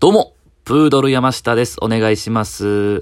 [0.00, 1.76] どうも、プードル山下です。
[1.82, 3.00] お願いします。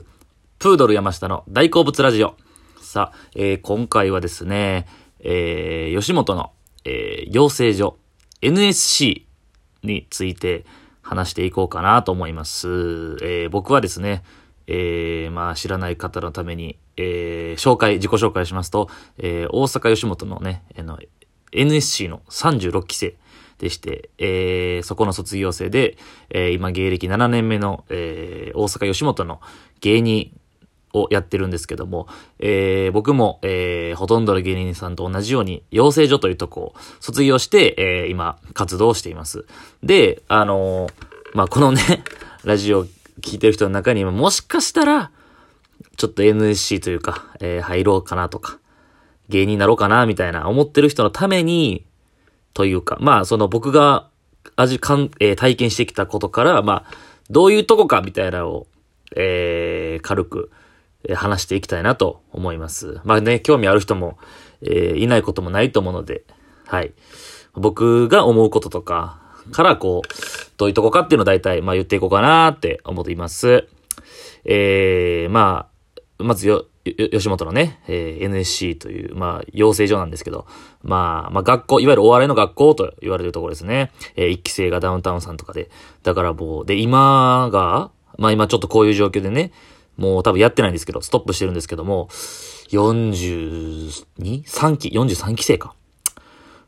[0.59, 2.37] プードル山下の大好物ラジオ。
[2.81, 4.87] さあ、えー今回はですね、
[5.21, 6.53] えー吉本の、
[6.87, 7.99] えー養成所
[8.41, 9.27] NSC
[9.83, 10.65] について
[11.03, 12.67] 話していこうかなと思います。
[13.21, 14.23] えー僕はですね、
[14.67, 18.89] えーまあ知らない方のために、えー紹介、自己紹介しますと、
[19.19, 20.99] えー大阪吉本のね、あの、
[21.53, 23.17] NSC の36期生
[23.59, 25.97] でして、えーそこの卒業生で、
[26.31, 29.41] えー今芸歴7年目の、えー大阪吉本の
[29.81, 30.39] 芸人
[30.93, 32.07] をやってるんですけども、
[32.39, 39.47] えー僕も、えーほとんどの芸人さんと同じように、養成所というとこを卒業して、えー今、活動しています。
[39.83, 40.93] で、あのー
[41.35, 41.81] まあ、このね、
[42.45, 42.87] ラジオ
[43.21, 45.11] 聞いてる人の中には、もしかしたら、
[45.97, 48.59] ちょっと NSC というか、えー入ろうかなとか、
[49.29, 51.85] 芸人になろうかな、みたいな思ってる人のために、
[52.57, 54.09] というか、まあ、その僕が
[54.57, 56.95] 味かん、えー体験してきたことから、まあ、
[57.29, 58.67] どういうとこかみたいなのを、
[59.15, 60.51] えー軽く、
[61.07, 62.99] え話していきたいなと思います。
[63.05, 64.17] まあね、興味ある人も、
[64.63, 66.25] えーいないこともないと思うので、
[66.67, 66.95] はい。
[67.53, 69.21] 僕が思うこととか
[69.53, 70.09] から、こう、
[70.57, 73.69] どういうとこかっていうのを大体、まあ言っていこうかなって思っています。
[74.47, 75.69] えー、ま
[76.19, 80.47] あ、まず、よ吉本のね、えー NSC という、まあ、養成所なんですけど、
[80.83, 83.93] まあ、まあ、学校、いわゆるお笑いの学校と言われてるところですね。
[84.15, 85.71] えー一期生がダウンタウンさんとかで。
[86.03, 89.53] だからもう、で、今が、まあ今ちょっとこういう状況でね、
[89.97, 92.09] もう多分やってないんですけど、ストップしてるんですけども、
[92.71, 95.75] 42?3 期 ?43 期生か。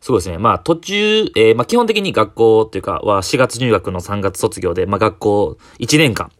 [0.00, 0.38] すごいですね。
[0.38, 6.30] まあ途中、えーまあ基本的に学校っていうかは4月入学の3月卒業で、まあ学校1年間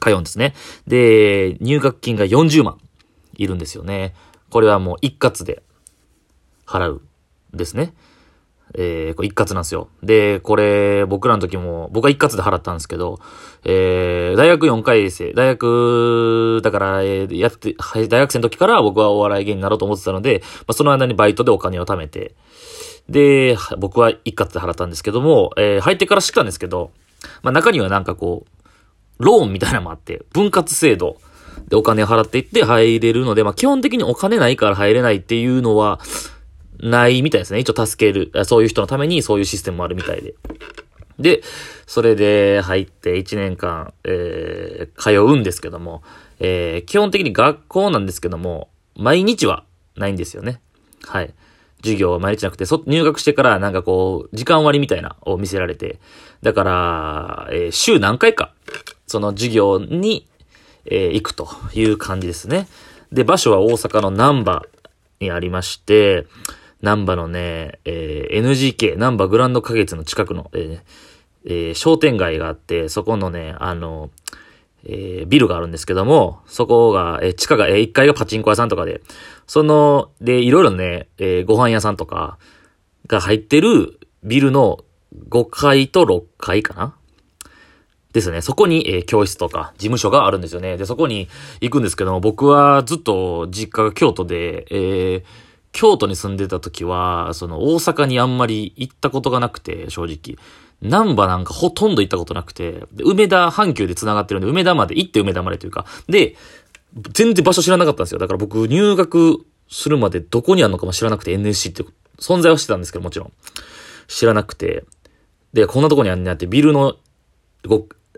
[0.00, 0.54] 通うんですね。
[0.86, 2.78] で、入学金が40万
[3.40, 4.14] いるんですよね。
[4.50, 5.62] これはもう一括で
[6.66, 7.02] 払う
[7.52, 7.94] ですね。
[8.74, 9.88] えー、これ一括なんですよ。
[10.02, 13.18] で、これ、僕らの時も、僕は一括で払ったんですけど、
[13.64, 17.74] えー、大学4回生、大学、だから、えーやって、
[18.06, 22.36] 大学生の時から僕はお笑い芸人になろうと思ってたので、まあ、その間にバイトでお金を貯めて、
[23.08, 26.92] で、僕は一括で払ったんですけども、えー入ってから知ったんですけど、
[27.42, 31.16] まあ、中にはなんかこう、ローンみたいなのもあって、分割制度
[31.70, 36.00] でお金払っていって入れるので、まあ、基本的にお金ないから入れないっていうのは、
[36.82, 37.60] ないみたいですね。
[37.60, 40.34] 一応助ける、そういう人のためにそういうシステムもあるみたいで。
[41.18, 41.42] で、
[41.86, 46.02] それで入って1年間、えー、通うんですけども、
[46.40, 49.64] えー、基本的に学校なんですけども、毎日は
[49.96, 50.60] ないんですよね。
[51.04, 51.34] はい。
[51.82, 55.98] 授業は毎日なくて、そ、入学してからなんかこう、時間割みたいなを見せられて、
[56.42, 58.52] だから、えー週何回か、
[59.06, 60.26] その授業に、
[60.84, 62.68] えー行くという感じですね。
[63.12, 64.62] で、場所は大阪の南波
[65.20, 66.26] にありまして、
[66.82, 70.80] 南波のね、えー NGK、南波グランド花月の近くの、えー
[71.42, 74.10] え商店街があって、そこのね、あの、
[74.84, 79.00] えービルがあるんですけども、そこが、えー地下が、え1階がパチンコ屋さんとかで、
[79.46, 82.38] その、で、いろいろね、えーご飯屋さんとか
[83.06, 84.84] が入ってるビルの
[85.28, 86.94] 5階と6階かな
[88.12, 88.40] ですね。
[88.40, 90.76] そこに、えー教室とか事務所があるんですよね。
[90.76, 91.28] で、そこに
[91.60, 95.22] 行くんですけども、僕はずっと実家が京都で、えー
[95.72, 100.36] 京都に住んでた時は、その大阪にあんまり行ったことがなくて、正直。
[100.82, 105.86] 南波なんかほとんど行ったことなくて、梅田阪急で繋がってるんで、梅田まで行って梅田までというか。
[106.08, 106.36] で、
[107.12, 108.18] 全然場所知らなかったんですよ。
[108.18, 111.84] だから僕入学するまでどこにあるのかも知らなくて NSC って
[112.18, 113.32] 存在はしてたんですけど、もちろん。
[114.08, 114.84] 知らなくて。
[115.52, 116.96] で、こんなとこにあんねんってビルの、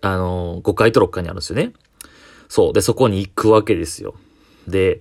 [0.02, 1.72] あの、5階と6階にあるんですよね。
[2.48, 2.72] そう。
[2.72, 4.14] で、そこに行くわけですよ。
[4.68, 5.00] で、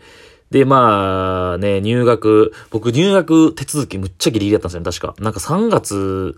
[0.52, 5.24] で、まあね、入学、僕入学手続きむっちゃギリギリだったんですよね、確か。
[5.24, 6.38] なんか3月、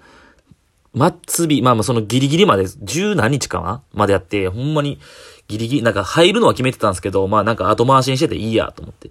[1.25, 5.00] 末日、まあまあそのギリギリまで、十何日かなまでやって、ほんまに
[5.47, 9.09] ギリギリ、なんか入るのは決めてたんですけど、まあなんか後回しにしてていいやと思って。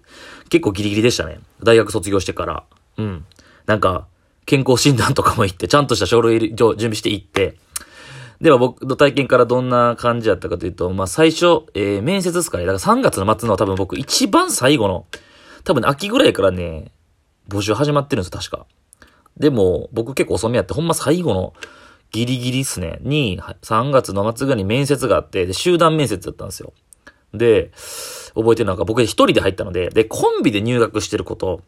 [0.49, 1.41] 結構ギリギリでしたね。
[1.63, 2.65] 大学卒業してから。
[2.97, 3.25] うん。
[3.67, 4.07] なんか、
[4.47, 7.57] 健康診断とかも行って、ちゃんとした書類準備して行って、
[8.42, 12.66] では僕の体験からどんな感じだったかというと、まあ最初、えー面接ですかね。
[12.66, 15.06] だから3月の末の多分僕一番最後の、
[15.62, 16.91] 多分ね秋ぐらいからね、
[17.48, 18.66] 募集始まってるんですよ、確か。
[19.39, 21.54] でも、僕結構遅めやって、ほんま最後の
[22.10, 26.72] ギリギリっすね、に、3月の末ぐらいに面接があって、で、集団面接だったんですよ。
[27.33, 27.71] で、
[28.34, 31.60] 覚えてるのが僕一人で入ったので、で、コンビで入学してること、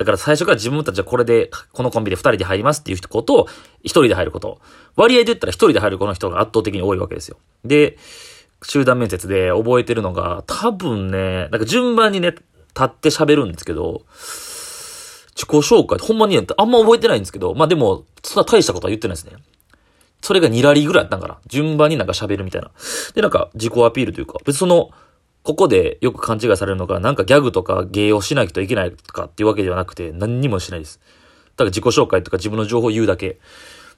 [0.00, 3.48] だから最初から自分たちはこれで、このコンビで二人で入りますっていうこと、
[3.82, 4.58] 一人で入ること。
[4.96, 7.36] 割合で言ったら一人で入るこの人が圧倒的に多いわけですよ。
[7.66, 7.98] で、
[8.62, 12.44] 集団面接で覚えてるのが、多分ね、なんか順番にね、立
[12.82, 14.00] って喋るんですけど、
[15.34, 19.32] 自己紹介、ほんまにあんま覚えてないんですけど、まあでも、そんな大したことは言ってないですね。
[20.22, 21.38] それが2ラリーぐらいあったかな。
[21.46, 22.70] 順番になんか喋るみたいな。
[23.14, 24.92] で、なんか自己アピールというか、別にその、
[25.42, 31.00] ここでよく勘違いされるのが、なんかギャグとか芸をしないといけないとかっていうわけではなくて、何にもしないです。
[31.56, 33.38] だから自己紹介とか自分の情報を言うだけ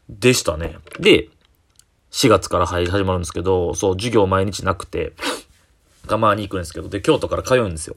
[0.08, 0.76] でしたね。
[1.00, 1.28] で、
[2.12, 5.12] 4月から始まるんですけど、そう、授業毎日なくて、
[6.06, 7.96] たまに行くんですけど、で、京都から通うんですよ。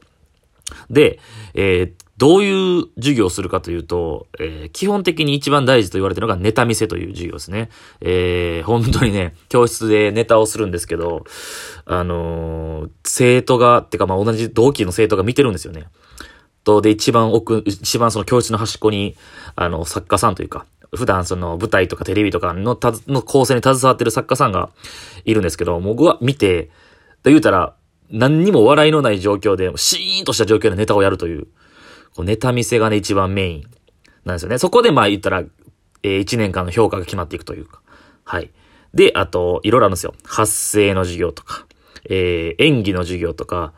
[0.89, 1.19] で、
[1.53, 7.69] えー、どういう授業をするかというと、えー、基本的に一番大事と言われてるのがネタ見せという授業ですね。
[8.00, 11.25] えー、本当にね、教室でネタをするんですけど、
[11.85, 15.88] あのー、生徒が、ってかまあ同じ同期の生徒が見てるんですよね。
[16.63, 19.15] と、で、一番奥、一番その教室の端っこに、
[19.56, 20.65] あの、作家さんというか、
[20.95, 24.69] 普段その舞台とかテレビとかのたの構成に携わってる作家さんが
[25.25, 26.65] いるんですけど、僕は見て、
[27.23, 27.75] と言うたら、
[28.09, 31.47] 何にも笑いのない状況で、シーンとした状況でネタをやるという、
[32.15, 33.63] こうネタ見せがね、一番メイン
[34.23, 34.57] なんですよね。
[34.57, 35.44] そこでまあ言ったら、
[36.03, 37.81] えー、1年間の評価が決まっていくというか。
[38.23, 38.51] はい。
[38.94, 40.13] で、あと、いろいろあるんですよ。
[40.23, 41.67] 発声の授業とか、
[42.09, 43.73] えー、演技の授業とか、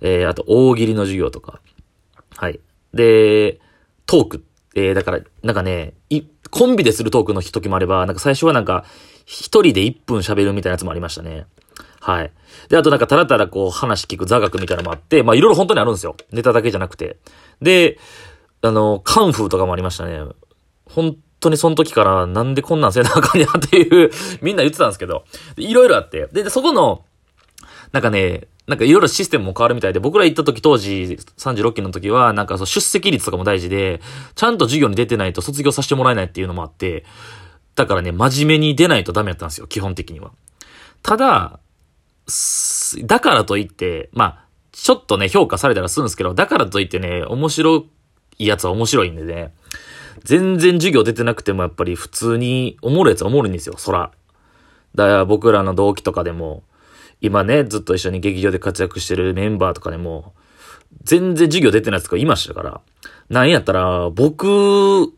[0.00, 1.60] えー、あと、大喜利の授業とか。
[2.36, 2.60] はい。
[2.92, 3.60] で、
[4.06, 4.44] トーク。
[4.74, 8.84] えー、だから、なんかね、い、コンビでするトークの時もあれば、なんか最初はなんか、
[9.24, 11.46] 一人で1分喋るみたいなやつもありましたね。
[12.06, 12.30] はい。
[12.68, 16.14] で、あとなんかたらたらこう話聞く座学みたいなのもあって、まあいろいろ本当にあるんですよ。
[16.30, 17.16] ネタだけじゃなくて。
[17.60, 17.98] で、
[18.62, 20.20] あの、カンフーとかもありましたね。
[20.88, 25.24] 本当にその時からなんでこんなんせなあかんやっていう みんな言ってたんですけど、
[25.56, 26.28] いろいろあって。
[26.32, 27.04] で、そこの、
[27.90, 34.00] なんかね、なんかいろいろシステムも変わるみたいで、僕ら行った時当時36期の時は、なんかそう出席率とかも大事で、
[34.36, 37.04] ちゃんと授業に出てないと卒業させてもらえないっていうのもあって、
[37.74, 40.30] だからね、真面目に出ないとダメだったんですよ、基本的には。
[41.02, 41.58] ただ、
[43.04, 47.86] だからといって、まあ、ちょっとね、評価されたらするんですけど、だからといってね、面白
[48.38, 49.54] いやつは面白いんでね、
[50.24, 54.10] 全然授業出てなくてもやっぱり普通に思るやつは思るんですよ、そら。
[54.94, 56.62] だから僕らの同期とかでも、
[57.20, 60.34] 今ね、ずっと一緒に劇場で活躍してるメンバーとかでも、
[61.02, 62.80] 全然授業出てないやつがいましたから、
[63.28, 65.12] なんやったら、僕、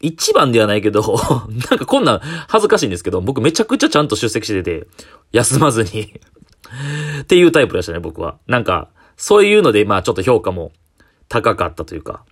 [0.00, 1.02] 一番ではないけど、
[1.70, 4.86] なんかこんなん恥ずかしいんですけど、僕めちゃくちゃちゃんと出席してて、
[5.32, 6.20] 休まずに
[7.22, 8.38] っていうタイプでしたね、僕は。
[8.46, 10.72] なんか、そういうので、まあちょっと評価も
[11.28, 12.24] 高かったというか、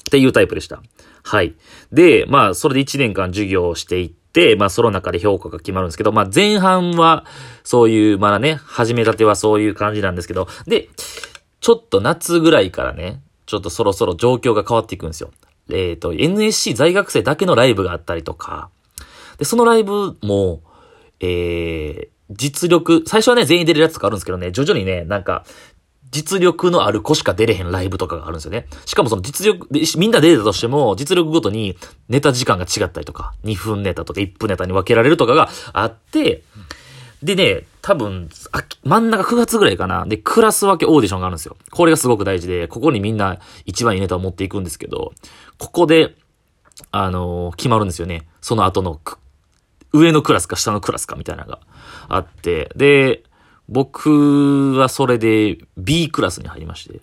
[0.00, 0.82] っていうタイプでした。
[1.22, 1.54] はい。
[1.92, 7.24] で、まあそれで1年間授業をしていって、まあその中で評価が決まるんですけど、まあ前半は
[7.64, 10.88] そういう、まだね、始めたてはそういう感じなんですけど、で、
[11.60, 15.30] ちょっと夏ぐらいからね、ちょっとそろそろ状況が変わっていくんですよ。
[15.70, 18.70] えっ、ー、と、NSC 在学生だけのライブがあったりとか、
[19.38, 20.62] で、そのライブも、
[21.20, 25.44] えー、実力、最初はね、全員出れるやつとかあるんですけどね、徐々にね、なんか、
[26.12, 28.66] 実力のある子しか出れへんライブとかがあるんですよね。
[28.84, 29.66] しかもその実力、
[29.96, 31.76] みんな出れたとしても、実力ごとに
[32.08, 36.42] ネタ時間が違ったりとか、2分ネタとか1分ネタに分けられるとかがあって、
[37.22, 38.28] でね、多分、
[38.84, 40.04] 真ん中9月ぐらいかな。
[40.06, 41.56] で、クラス分けオーディションがあるんですよ。
[41.70, 45.12] これがすごく大事で、ここにみんな一番いいネタを持っていくんですけど、
[45.62, 46.16] ここで、
[46.90, 48.26] あのー、決まるんですよね。
[48.40, 49.00] その後の、
[49.92, 51.60] 上のクラスか下のクラスかみたいなのが
[52.08, 53.22] あって、で、
[53.68, 56.98] 僕はそれで B クラスに入りまして。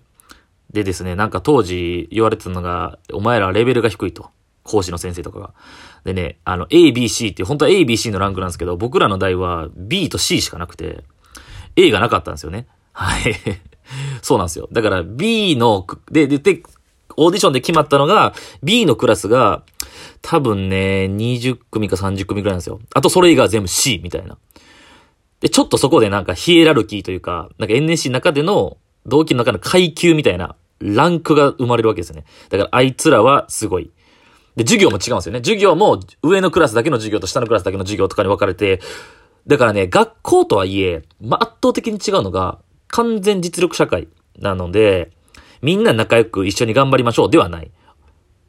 [0.71, 4.29] でですね、なんか当時言われてたのが、お前らレベルが低いと。
[4.63, 5.53] 講師の先生とかが。
[6.03, 11.05] でね、あの、A, B, C って本当は A, B, C のランクなんですけど、僕らの代は B と C しかなくて、
[11.77, 12.67] A がなかったんですよね。
[12.91, 13.35] はい。
[14.21, 14.67] そうなんですよ。
[14.73, 16.61] だから B の、で、で、で、
[17.19, 18.33] オーディションで決まったのが、
[18.63, 19.63] B のクラスが、
[20.21, 22.79] 多分ね、20組か30組くらいなんですよ。
[22.93, 24.37] あとそれ以外は全部 C みたいな。
[25.39, 32.25] で、ちょっとそこでなんかヒエラルキーというか、なんか NSC の中での、同期の中の階級みたいな、ランクが生まれるわけですよね。
[32.49, 33.91] だからあいつらはすごい。
[34.55, 35.39] で、授業も違うんですよね。
[35.39, 38.81] 授業も上のクラスだけの授業と下のクラスだけの授業とかに分かれて、
[39.47, 44.07] だからね、学校とはいえ、まあ、圧倒的に違うのが、完全実力社会
[44.37, 45.11] なので、
[45.61, 47.71] みんな仲良く一緒に頑張りましょうではない。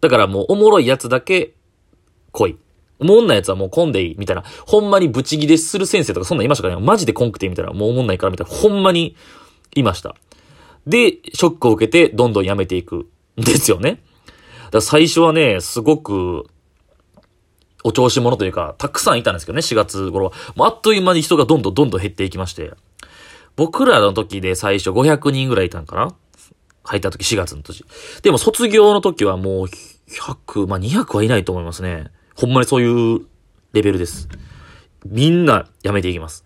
[0.00, 1.54] だからもうおもろいやつだけ
[2.32, 2.58] 来い。
[2.98, 4.44] おもんなやつはもう混んでいいみたいな。
[4.66, 6.82] ほんまにブチギレする先生とかそんなんいましたからね？
[6.84, 7.72] マジでコンくてみたいな。
[7.72, 8.54] もうおもんないからみたいな。
[8.54, 9.16] ほんまに
[9.74, 10.14] いました。
[10.86, 14.02] で、ショックを受けてどんどんやめていくんですよね。
[14.70, 16.46] だ最初はね、すごく、
[17.82, 20.32] お調子者というか、たくさんいたんですけどね、4月頃は。
[20.54, 22.72] もうあっという間に人がどんどんどんどん減っていきまして。
[23.56, 26.14] 僕らの時で最初500人ぐらいいたんかな？
[26.84, 27.84] 入った時4月の年。
[28.22, 32.10] でも卒業の時はもう100、まあ200はいないと思いますね。
[32.36, 33.20] ほんまにそういう
[33.72, 34.28] レベルです。
[35.06, 36.44] みんな辞めていきます。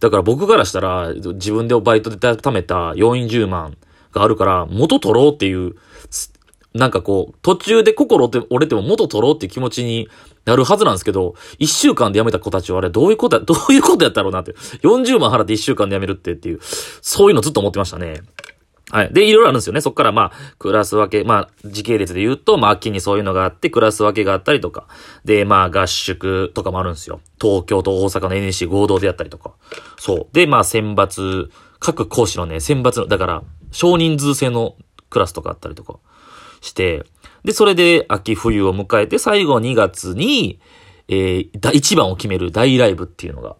[0.00, 3.76] だから僕からしたら、自分でバイトで貯めた40万
[4.12, 5.74] があるから、元取ろうっていう
[6.76, 10.08] なんかこう、途中で心折れても元取ろうっていう気持ちに
[10.44, 14.52] なるはずなんですけど、一週間で辞めた子たちはあれどういうことや、どういうことやったろうなって。
[14.82, 18.20] 40万払って一週間で辞めるってっていう、そういうのずっと思ってましたね。
[18.92, 19.12] はい。
[19.12, 19.80] で、いろいろあるんですよね。
[19.80, 24.86] そっからまあ、クラス分け、まあ、時系列で言うと、まあ、秋にそういうのがあって、クラス分けがあったりとか。
[25.24, 27.20] で、まあ、合宿とかもあるんですよ。
[27.40, 29.54] 東京と大阪の NEC 合同でやったりとか。
[29.98, 30.26] そう。
[30.32, 31.48] で、まあ、選抜、
[31.80, 34.76] 各講師のね、選抜の、だから、少人数制の
[35.10, 35.98] クラスとかあったりとか
[36.60, 37.04] して、
[37.44, 40.60] で、それで秋冬を迎えて、最後2月に、
[41.08, 43.56] えー、一番を決める大ライブっていうのが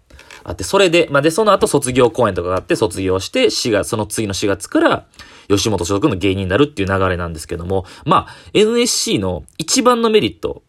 [0.49, 5.07] あって、それで、まあ、で、その後卒業公演とかがあって、卒業して、4月、その次の4月から、
[5.49, 10.63] 吉本所属の芸人になるっていう流れなんですけども、まあ、NSC の一番のメリット、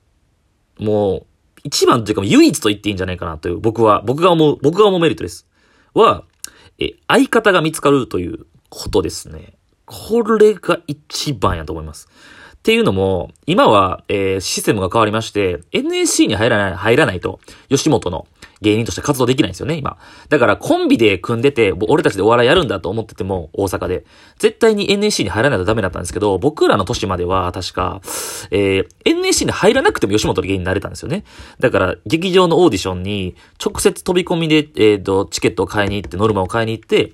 [0.80, 1.26] もう、
[1.64, 5.48] 一番というか唯一と言っていいんじゃないかなという、僕は、僕が思う、僕が思うメリットです。
[5.94, 6.24] は、
[6.80, 9.54] え、相方が見つかるということですね。
[9.86, 12.10] これが一番やと思います。
[12.56, 18.26] っていうのも、今は、えー、システムが変わりまして、NSC に入らない、入らないと、吉本の
[18.62, 19.98] 芸人として活動できないんですよね、今。
[20.30, 24.06] だからコンビで組んでて、俺たちでお笑いやるんだと思ってても、大阪で。
[24.40, 28.02] 絶対に NSC に入らないとダメだったんですけど、僕らの年までは確か、
[28.52, 31.24] えー、NSC に入らなくても吉本の芸人になれたんですよね。
[31.60, 37.12] だから、劇場のオーディションに、直接飛び込みで、えっ、ー、と、チケットを買いに行って、ノルマを買いに行って、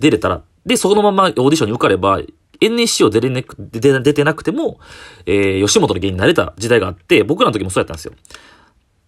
[0.00, 2.20] 出れたら、で、そのままオーディションに受かれば、
[2.60, 4.78] NSC を出れなく、出てなくても、
[5.26, 8.12] えー、吉本の芸人になれた時代があって、僕らの時もそうやったんですよ。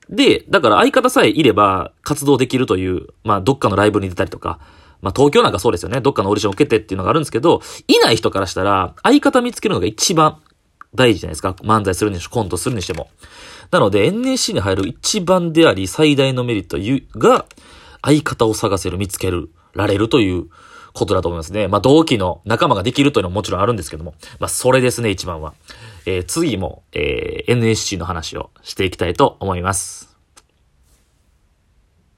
[0.09, 4.61] で、だから相方さえいれば活動できるという、まあどっかのライブに出たりとか、
[5.03, 6.01] まあ東京なんかそうですよね。
[6.01, 10.41] どっかのオーディション受けてっていうのがあるんですけど、いない人からしたら相方見つけるのが一番
[10.95, 11.51] 大事じゃないですか。
[11.63, 13.09] 漫才するにしろ、コントするにしても。
[13.71, 16.79] なので NSC に入る一番であり最大のメリット
[17.19, 17.47] が、
[18.03, 20.47] 相方を探せる、見つける、られるという
[20.97, 21.69] ことだと思いますね。
[21.69, 24.15] まあ同期の仲間ができるというのももちろんあるんですけども。
[24.41, 25.55] まあそれですね、一番は。
[26.07, 30.16] えー、次も、えー、NSC の話をしていきたいと思います。